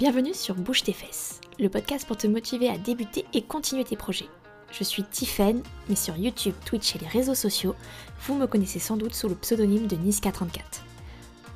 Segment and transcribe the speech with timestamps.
[0.00, 3.94] Bienvenue sur Bouge tes fesses, le podcast pour te motiver à débuter et continuer tes
[3.94, 4.28] projets.
[4.72, 7.76] Je suis Tiffen, mais sur YouTube, Twitch et les réseaux sociaux,
[8.22, 10.82] vous me connaissez sans doute sous le pseudonyme de Niska34.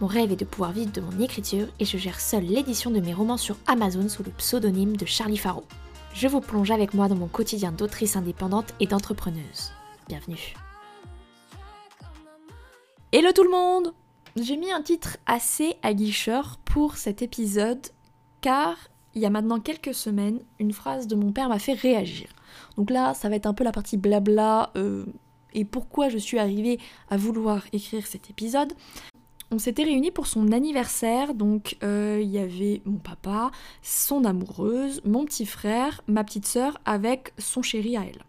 [0.01, 3.01] Mon rêve est de pouvoir vivre de mon écriture et je gère seule l'édition de
[3.01, 5.65] mes romans sur Amazon sous le pseudonyme de Charlie Faro.
[6.15, 9.73] Je vous plonge avec moi dans mon quotidien d'autrice indépendante et d'entrepreneuse.
[10.07, 10.55] Bienvenue.
[13.11, 13.93] Hello tout le monde
[14.37, 17.85] J'ai mis un titre assez aguicheur pour cet épisode
[18.41, 18.77] car
[19.15, 22.29] il y a maintenant quelques semaines, une phrase de mon père m'a fait réagir.
[22.77, 25.07] Donc là, ça va être un peu la partie blabla euh,
[25.55, 26.79] et pourquoi je suis arrivée
[27.11, 28.73] à vouloir écrire cet épisode.
[29.51, 33.51] On s'était réunis pour son anniversaire, donc euh, il y avait mon papa,
[33.83, 38.28] son amoureuse, mon petit frère, ma petite sœur avec son chéri à elle.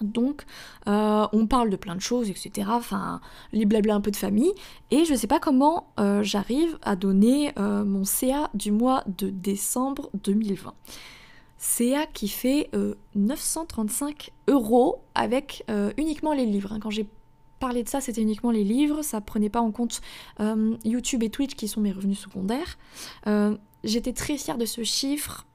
[0.00, 0.42] Donc,
[0.88, 2.68] euh, on parle de plein de choses, etc.
[2.70, 3.20] Enfin,
[3.52, 4.52] les blabla un peu de famille.
[4.90, 9.30] Et je sais pas comment euh, j'arrive à donner euh, mon CA du mois de
[9.30, 10.74] décembre 2020.
[11.58, 12.70] CA qui fait
[13.14, 15.64] 935 euros avec
[15.96, 16.72] uniquement les livres.
[16.72, 16.78] Hein.
[16.78, 17.08] Quand j'ai
[17.58, 19.00] parlé de ça, c'était uniquement les livres.
[19.00, 20.02] Ça prenait pas en compte
[20.84, 22.76] YouTube et Twitch qui sont mes revenus secondaires.
[23.82, 25.46] J'étais très fière de ce chiffre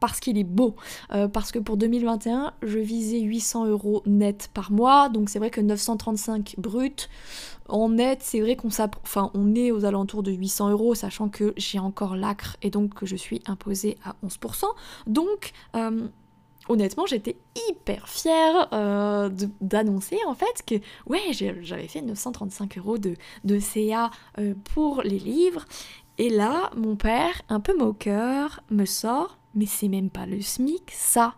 [0.00, 0.76] parce qu'il est beau.
[1.12, 5.50] Euh, parce que pour 2021, je visais 800 euros net par mois, donc c'est vrai
[5.50, 7.08] que 935 brut.
[7.68, 11.52] En net, c'est vrai qu'on enfin, on est aux alentours de 800 euros, sachant que
[11.56, 14.64] j'ai encore l'acre et donc que je suis imposée à 11%.
[15.06, 16.08] Donc, euh,
[16.70, 17.36] honnêtement, j'étais
[17.68, 19.28] hyper fière euh,
[19.60, 20.76] d'annoncer en fait que
[21.06, 24.10] ouais, j'avais fait 935 euros de, de CA
[24.64, 25.66] pour les livres.
[26.18, 30.90] Et là, mon père, un peu moqueur, me sort mais c'est même pas le SMIC,
[30.92, 31.34] ça.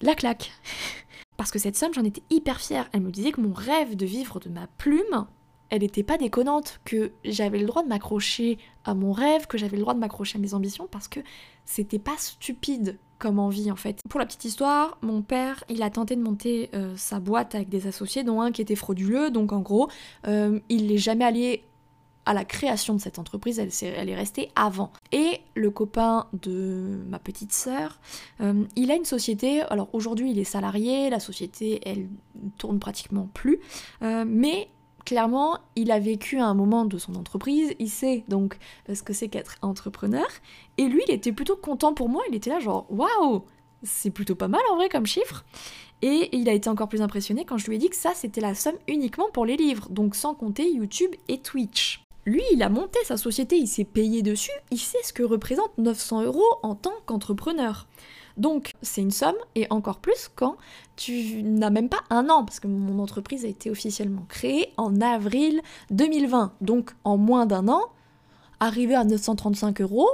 [0.00, 0.52] La claque.
[1.36, 2.88] Parce que cette somme, j'en étais hyper fière.
[2.92, 5.26] Elle me disait que mon rêve de vivre de ma plume,
[5.70, 9.76] elle n'était pas déconnante, que j'avais le droit de m'accrocher à mon rêve, que j'avais
[9.76, 11.20] le droit de m'accrocher à mes ambitions, parce que
[11.64, 13.98] c'était pas stupide comme envie en fait.
[14.10, 17.70] Pour la petite histoire, mon père, il a tenté de monter euh, sa boîte avec
[17.70, 19.88] des associés, dont un qui était frauduleux, donc en gros,
[20.26, 21.64] euh, il n'est jamais allé
[22.26, 24.90] à la création de cette entreprise, elle, est, restée avant.
[25.12, 27.98] Et le copain de ma petite sœur,
[28.40, 32.08] euh, il a une société, alors aujourd'hui il est salarié, la société elle
[32.58, 33.60] tourne pratiquement plus,
[34.02, 34.68] euh, mais
[35.04, 38.56] clairement il a vécu un moment de son entreprise, il sait donc
[38.92, 40.26] ce que c'est qu'être entrepreneur,
[40.78, 43.42] et lui il était plutôt content pour moi, il était là genre waouh,
[43.82, 45.44] c'est plutôt pas mal en vrai comme chiffre.
[46.02, 48.40] Et il a été encore plus impressionné quand je lui ai dit que ça c'était
[48.40, 52.03] la somme uniquement pour les livres, donc sans compter YouTube et Twitch.
[52.26, 55.76] Lui, il a monté sa société, il s'est payé dessus, il sait ce que représente
[55.76, 57.86] 900 euros en tant qu'entrepreneur.
[58.38, 60.56] Donc c'est une somme, et encore plus quand
[60.96, 65.00] tu n'as même pas un an, parce que mon entreprise a été officiellement créée en
[65.00, 66.54] avril 2020.
[66.62, 67.82] Donc en moins d'un an,
[68.58, 70.08] arriver à 935 euros,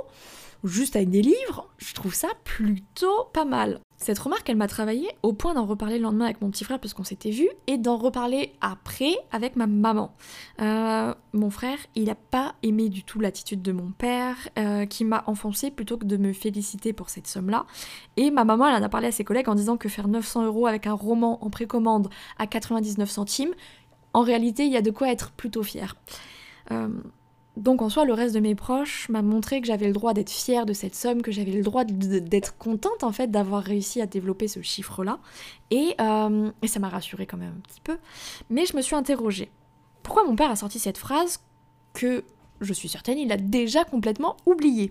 [0.64, 3.80] juste avec des livres, je trouve ça plutôt pas mal.
[4.00, 6.80] Cette remarque, elle m'a travaillé au point d'en reparler le lendemain avec mon petit frère
[6.80, 10.14] parce qu'on s'était vu et d'en reparler après avec ma maman.
[10.62, 15.04] Euh, mon frère, il n'a pas aimé du tout l'attitude de mon père euh, qui
[15.04, 17.66] m'a enfoncé plutôt que de me féliciter pour cette somme-là.
[18.16, 20.46] Et ma maman, elle en a parlé à ses collègues en disant que faire 900
[20.46, 23.52] euros avec un roman en précommande à 99 centimes,
[24.14, 25.94] en réalité, il y a de quoi être plutôt fier.
[26.70, 26.88] Euh,
[27.60, 30.30] donc en soi, le reste de mes proches m'a montré que j'avais le droit d'être
[30.30, 34.06] fière de cette somme, que j'avais le droit d'être contente en fait d'avoir réussi à
[34.06, 35.18] développer ce chiffre-là.
[35.72, 37.98] Euh, et, ça m'a rassurée quand même un petit peu.
[38.48, 39.50] Mais je me suis interrogée.
[40.02, 41.40] Pourquoi mon père a sorti cette phrase
[41.92, 42.24] que,
[42.62, 44.90] je suis certaine, il a déjà complètement oubliée?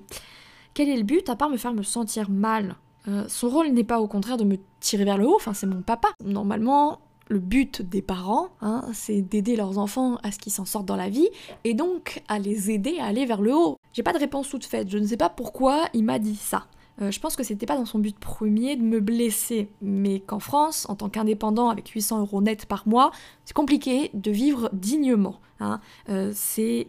[0.76, 2.76] Quel est le but à part me faire me sentir mal?
[3.08, 5.66] Euh, Son rôle n'est pas au contraire de me tirer vers le haut, enfin c'est
[5.66, 6.10] mon papa.
[6.24, 10.88] Normalement, le but des parents, hein, c'est d'aider leurs enfants à ce qu'ils s'en sortent
[10.88, 11.30] dans la vie,
[11.64, 13.78] et donc à les aider à aller vers le haut.
[13.94, 16.66] J'ai pas de réponse toute faite, je ne sais pas pourquoi il m'a dit ça.
[17.02, 20.40] Euh, je pense que c'était pas dans son but premier de me blesser, mais qu'en
[20.40, 23.12] France, en tant qu'indépendant avec 800 euros net par mois,
[23.46, 25.40] c'est compliqué de vivre dignement.
[25.60, 25.80] Hein.
[26.10, 26.88] Euh, c'est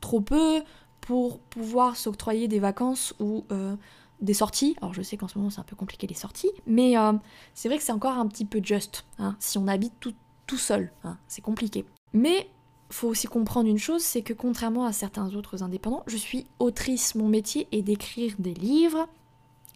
[0.00, 0.62] trop peu
[1.00, 3.76] pour pouvoir s'octroyer des vacances ou euh,
[4.20, 4.76] des sorties.
[4.80, 7.12] Alors je sais qu'en ce moment c'est un peu compliqué les sorties, mais euh,
[7.54, 10.14] c'est vrai que c'est encore un petit peu juste hein, si on habite tout,
[10.46, 10.92] tout seul.
[11.04, 11.84] Hein, c'est compliqué.
[12.12, 12.48] Mais
[12.90, 17.14] faut aussi comprendre une chose, c'est que contrairement à certains autres indépendants, je suis autrice.
[17.14, 19.08] Mon métier est d'écrire des livres.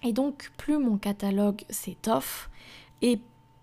[0.03, 2.49] Et donc plus mon catalogue s'étoffe,
[3.03, 3.21] et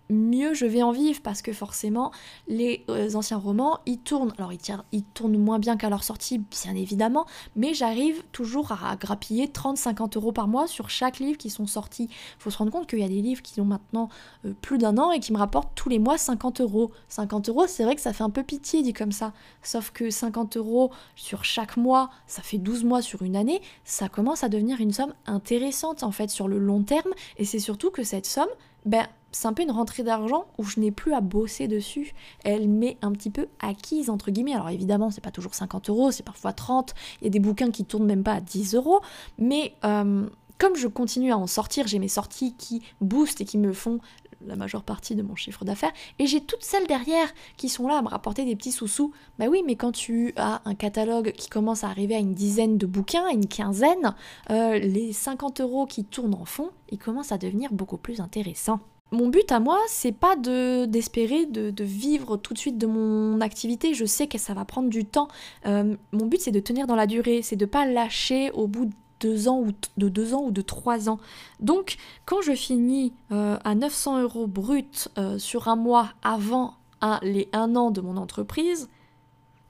[0.10, 2.12] mieux je vais en vivre parce que forcément
[2.48, 4.34] les euh, anciens romans ils tournent.
[4.38, 4.52] Alors
[4.92, 7.26] ils, tournent moins bien qu'à leur sortie bien évidemment
[7.56, 12.10] mais j'arrive toujours à grappiller 30-50 euros par mois sur chaque livre qui sont sortis.
[12.40, 14.10] Faut se rendre compte qu'il y a des livres qui ont maintenant
[14.46, 16.92] euh, plus d'un an et qui me rapportent tous les mois 50 euros.
[17.10, 19.34] 50 euros c'est vrai que ça fait un peu pitié dit comme ça.
[19.62, 24.10] Sauf que 50 euros sur chaque mois ça fait 12 mois sur une année ça
[24.10, 27.12] commence à devenir une somme intéressante en fait sur le long terme.
[27.38, 28.48] Et c'est surtout que cette somme
[28.86, 29.06] ben
[29.38, 32.14] c'est un peu une rentrée d'argent où je n'ai plus à bosser dessus.
[32.44, 34.56] Elle m'est un petit peu acquise, entre guillemets.
[34.56, 36.96] Alors évidemment, c'est pas toujours 50 euros, c'est parfois 30.
[37.22, 39.00] Il y a des bouquins qui tournent même pas à 10 euros.
[39.38, 43.60] Mais euh, comme je continue à en sortir, j'ai mes sorties qui boostent et qui
[43.60, 44.00] me font
[44.46, 47.98] la majeure partie de mon chiffre d'affaires, et j'ai toutes celles derrière qui sont là
[47.98, 49.12] à me rapporter des petits sous-sous.
[49.40, 52.78] Bah oui, mais quand tu as un catalogue qui commence à arriver à une dizaine
[52.78, 54.14] de bouquins, à une quinzaine,
[54.52, 58.80] euh, les 50 euros qui tournent en fond, ils commencent à devenir beaucoup plus intéressants.
[59.12, 63.40] Mon but à moi, c'est pas de d'espérer de, vivre tout de suite de mon
[63.40, 63.94] activité.
[63.94, 65.30] Je sais que ça va prendre du temps.
[65.66, 68.86] Euh, mon but, c'est de tenir dans la durée, c'est de pas lâcher au bout
[68.86, 71.20] de deux ans ou de deux ans ou de trois ans.
[71.62, 71.96] Donc,
[72.26, 76.76] quand je finis euh, à 900 euros brut euh, sur un mois avant
[77.22, 78.90] les un an de mon entreprise,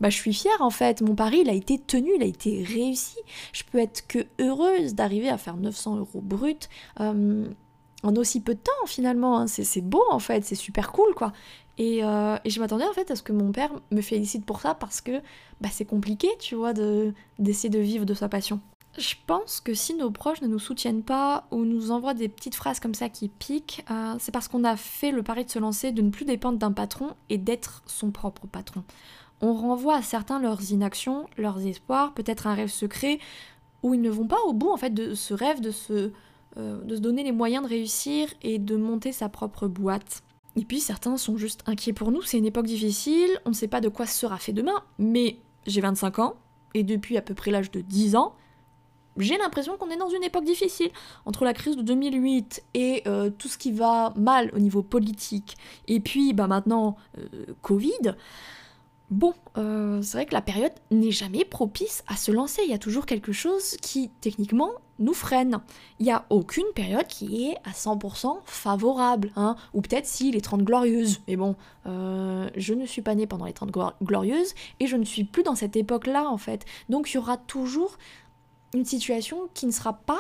[0.01, 1.01] bah, je suis fière en fait.
[1.01, 3.17] Mon pari, il a été tenu, il a été réussi.
[3.53, 6.69] Je peux être que heureuse d'arriver à faire 900 euros brut
[8.03, 9.39] en aussi peu de temps finalement.
[9.39, 9.47] Hein.
[9.47, 11.33] C'est beau en fait, c'est super cool quoi.
[11.79, 14.73] Euh, et, je m'attendais en fait à ce que mon père me félicite pour ça
[14.73, 15.21] parce que
[15.61, 18.59] bah, c'est compliqué, tu vois, d'essayer de, vivre de sa passion.
[18.97, 22.55] Je pense que si nos proches ne nous soutiennent pas ou nous envoient des petites
[22.55, 25.59] phrases comme ça qui piquent, euh, c'est parce qu'on a fait le pari de se
[25.59, 28.83] lancer, de ne plus dépendre d'un patron et d'être son propre patron.
[29.41, 33.19] On renvoie à certains leurs inactions, leurs espoirs, peut-être un rêve secret,
[33.83, 36.11] où ils ne vont pas au bout en fait de ce rêve, de ce,
[36.57, 40.23] euh, de se donner les moyens de réussir et de monter sa propre boîte.
[40.55, 43.67] Et puis certains sont juste inquiets pour nous, c'est une époque difficile, on ne sait
[43.67, 45.37] pas de quoi sera fait demain, mais
[45.67, 46.35] j'ai 25 ans,
[46.73, 48.33] et depuis à peu près l'âge de 10 ans,
[49.17, 50.89] j'ai l'impression qu'on est dans une époque difficile.
[51.25, 55.57] Entre la crise de 2008 et euh, tout ce qui va mal au niveau politique,
[55.87, 58.15] et puis bah maintenant euh, Covid,
[59.09, 62.61] Bon, euh, c'est vrai que la période n'est jamais propice à se lancer.
[62.65, 65.61] Il y a toujours quelque chose qui, techniquement, nous freine.
[65.99, 69.31] Il n'y a aucune période qui est à 100% favorable.
[69.37, 69.55] Hein.
[69.73, 71.21] Ou peut-être si les 30 glorieuses.
[71.29, 71.55] Mais bon,
[71.85, 73.71] euh, je ne suis pas née pendant les 30
[74.03, 76.65] glorieuses et je ne suis plus dans cette époque-là, en fait.
[76.89, 77.97] Donc il y aura toujours
[78.73, 80.19] une situation qui ne sera pas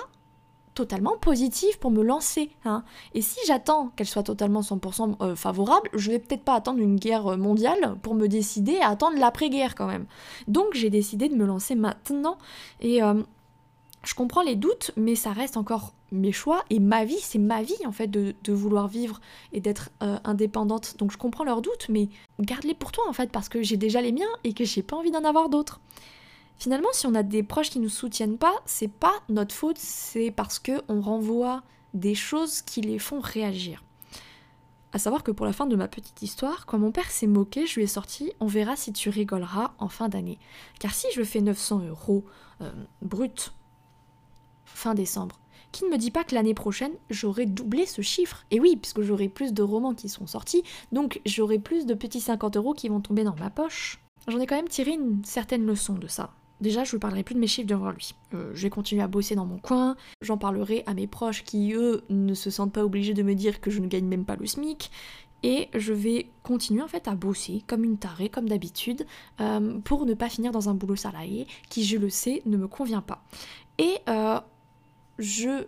[0.77, 2.51] totalement positive pour me lancer.
[2.63, 2.83] Hein.
[3.15, 6.97] Et si j'attends qu'elle soit totalement 100% euh, favorable, je vais peut-être pas attendre une
[6.97, 10.05] guerre mondiale pour me décider à attendre l'après-guerre quand même.
[10.47, 12.37] Donc j'ai décidé de me lancer maintenant
[12.79, 13.23] et euh,
[14.03, 17.63] je comprends les doutes, mais ça reste encore mes choix et ma vie, c'est ma
[17.63, 19.19] vie en fait de, vouloir vivre
[19.51, 20.95] et d'être euh, indépendante.
[20.99, 22.07] Donc je comprends leurs doutes, mais
[22.39, 24.95] garde-les pour toi en fait parce que j'ai déjà les miens et que j'ai pas
[24.95, 25.81] envie d'en avoir d'autres.
[26.59, 30.31] Finalement, si on a des proches qui nous soutiennent pas, c'est pas notre faute, c'est
[30.31, 31.63] parce que on renvoie
[31.93, 33.83] des choses qui les font réagir.
[34.93, 37.67] À savoir que pour la fin de ma petite histoire, quand mon père s'est moqué,
[37.67, 40.39] je lui ai sorti On verra si tu rigoleras en fin d'année.
[40.79, 42.25] Car si je fais 900 euros
[42.61, 42.71] euh,
[43.01, 43.53] brut
[44.65, 45.39] fin décembre,
[45.71, 48.45] qui ne me dit pas que l'année prochaine j'aurai doublé ce chiffre?
[48.49, 52.21] Et oui, puisque j'aurai plus de romans qui sont sortis, donc j'aurai plus de petits
[52.21, 53.99] 50 euros qui vont tomber dans ma poche.
[54.27, 56.31] J'en ai quand même tiré une certaine leçon de ça.
[56.59, 58.15] Déjà, je ne parlerai plus de mes chiffres devant lui.
[58.33, 61.73] Euh, je vais continuer à bosser dans mon coin, j'en parlerai à mes proches qui,
[61.73, 64.35] eux, ne se sentent pas obligés de me dire que je ne gagne même pas
[64.35, 64.91] le SMIC.
[65.43, 69.05] Et je vais continuer en fait à bosser comme une tarée, comme d'habitude,
[69.39, 72.67] euh, pour ne pas finir dans un boulot salarié qui, je le sais, ne me
[72.67, 73.23] convient pas.
[73.77, 74.39] Et euh,
[75.19, 75.67] je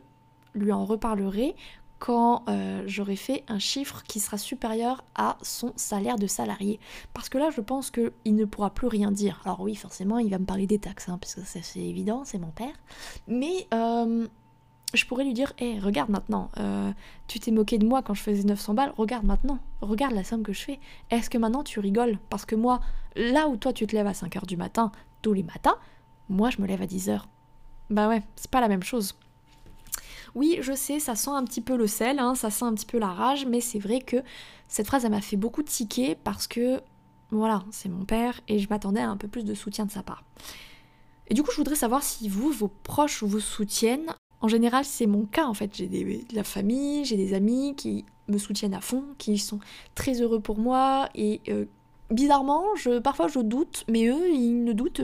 [0.55, 1.55] lui en reparlerai
[2.00, 6.79] quand euh, j'aurai fait un chiffre qui sera supérieur à son salaire de salarié.
[7.13, 9.41] Parce que là, je pense qu'il ne pourra plus rien dire.
[9.46, 12.39] Alors oui, forcément, il va me parler des taxes, hein, parce que c'est évident, c'est
[12.39, 12.74] mon père.
[13.27, 14.27] Mais euh,
[14.94, 16.91] je pourrais lui dire, hé, regarde maintenant, euh,
[17.27, 20.44] tu t'es moqué de moi quand je faisais 900 balles, regarde maintenant, regarde la somme
[20.44, 20.79] que je fais.
[21.12, 22.18] Est-ce que maintenant tu rigoles?
[22.29, 22.79] Parce que moi,
[23.15, 24.91] là où toi tu te lèves à 5h du matin,
[25.22, 25.75] tous les matins,
[26.29, 27.24] moi je me lève à 10h.
[27.89, 29.15] Bah ouais, c'est pas la même chose.
[30.36, 32.86] Oui, je sais, ça sent un petit peu le sel, hein, ça sent un petit
[32.86, 34.17] peu la rage, mais c'est vrai que
[34.67, 36.81] cette phrase, elle m'a fait beaucoup tiquer parce que,
[37.31, 40.03] voilà, c'est mon père et je m'attendais à un peu plus de soutien de sa
[40.03, 40.24] part.
[41.27, 44.13] Et du coup, je voudrais savoir si vous, vos proches vous soutiennent.
[44.41, 45.75] En général, c'est mon cas en fait.
[45.75, 49.59] J'ai de la famille, j'ai des amis qui me soutiennent à fond, qui sont
[49.95, 51.65] très heureux pour moi et euh,
[52.12, 52.63] bizarrement,
[53.04, 55.01] parfois je doute, mais eux, ils ne doutent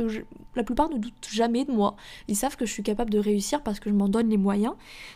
[0.55, 1.95] la plupart ne doutent jamais de moi.
[2.27, 4.73] Ils savent que je suis capable de réussir parce que je m'en donne les moyens.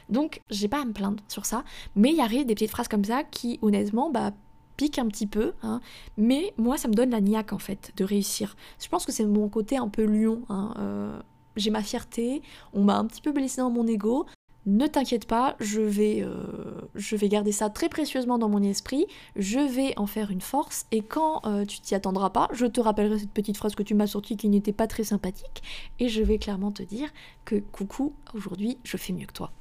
[0.10, 1.64] Donc, j'ai pas à me plaindre sur ça.
[1.96, 4.32] Mais il y arrive des petites phrases comme ça qui, honnêtement, bah,
[4.78, 5.54] piquent un petit peu.
[5.64, 5.82] Hein.
[6.18, 8.56] Mais moi, ça me donne la niaque, en fait, de réussir.
[8.82, 10.42] Je pense que c'est mon côté un peu lion.
[10.50, 10.74] Hein.
[10.80, 11.20] Euh,
[11.56, 12.42] j'ai ma fierté,
[12.74, 14.26] on m'a un petit peu blessé dans mon ego,
[14.66, 19.06] ne t'inquiète pas, je vais, euh, je vais garder ça très précieusement dans mon esprit,
[19.36, 22.82] je vais en faire une force, et quand euh, tu t'y attendras pas, je te
[22.82, 25.64] rappellerai cette petite phrase que tu m'as sortie qui n'était pas très sympathique,
[26.00, 27.10] et je vais clairement te dire
[27.46, 29.52] que coucou, aujourd'hui je fais mieux que toi.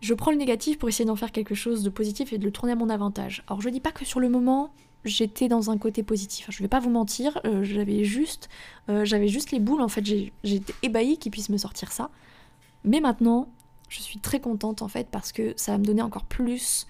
[0.00, 2.52] Je prends le négatif pour essayer d'en faire quelque chose de positif et de le
[2.52, 3.42] tourner à mon avantage.
[3.46, 4.70] Alors je dis pas que sur le moment,
[5.04, 6.46] j'étais dans un côté positif.
[6.50, 8.50] Je vais pas vous mentir, euh, j'avais juste,
[8.88, 10.04] j'avais juste les boules en fait.
[10.04, 12.10] J'étais ébahie qu'ils puissent me sortir ça.
[12.84, 13.48] Mais maintenant,
[13.88, 16.86] je suis très contente en fait parce que ça va me donner encore plus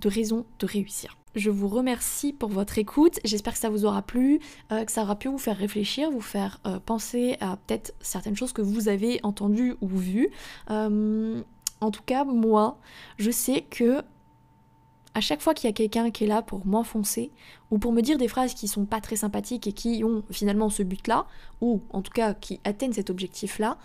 [0.00, 1.16] de raisons de réussir.
[1.34, 5.02] Je vous remercie pour votre écoute, j'espère que ça vous aura plu, euh, que ça
[5.02, 8.88] aura pu vous faire réfléchir, vous faire euh, penser à peut-être certaines choses que vous
[8.88, 10.28] avez entendues ou vues.
[10.70, 11.40] Euh,
[11.80, 12.78] en tout cas, moi,
[13.16, 14.02] je sais que
[15.14, 17.30] à chaque fois qu'il y a quelqu'un qui est là pour m'enfoncer
[17.70, 20.68] ou pour me dire des phrases qui sont pas très sympathiques et qui ont finalement
[20.68, 21.26] ce but-là,
[21.60, 23.78] ou en tout cas qui atteignent cet objectif-là,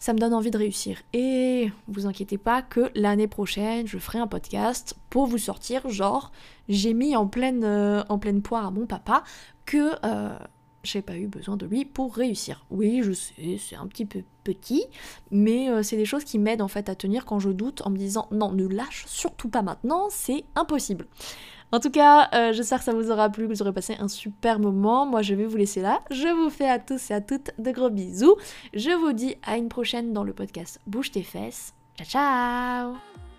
[0.00, 0.98] ça me donne envie de réussir.
[1.12, 6.32] Et vous inquiétez pas que l'année prochaine, je ferai un podcast pour vous sortir, genre,
[6.68, 9.22] j'ai mis en pleine, euh, en pleine poire à mon papa
[9.66, 10.36] que euh,
[10.82, 12.64] j'ai pas eu besoin de lui pour réussir.
[12.70, 14.86] Oui, je sais, c'est un petit peu petit,
[15.30, 17.90] mais euh, c'est des choses qui m'aident en fait à tenir quand je doute en
[17.90, 21.06] me disant non, ne lâche surtout pas maintenant, c'est impossible.
[21.72, 24.08] En tout cas, euh, j'espère que ça vous aura plu, que vous aurez passé un
[24.08, 25.06] super moment.
[25.06, 26.00] Moi, je vais vous laisser là.
[26.10, 28.36] Je vous fais à tous et à toutes de gros bisous.
[28.74, 31.72] Je vous dis à une prochaine dans le podcast Bouge tes fesses.
[31.96, 33.29] Ciao ciao